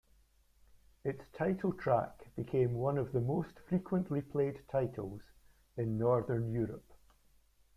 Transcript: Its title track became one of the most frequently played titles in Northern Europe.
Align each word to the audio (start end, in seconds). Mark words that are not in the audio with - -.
Its 1.03 1.21
title 1.31 1.71
track 1.73 2.25
became 2.35 2.73
one 2.73 2.97
of 2.97 3.11
the 3.11 3.21
most 3.21 3.59
frequently 3.69 4.19
played 4.19 4.59
titles 4.67 5.21
in 5.77 5.99
Northern 5.99 6.51
Europe. 6.51 6.91